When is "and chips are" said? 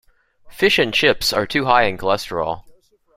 0.79-1.45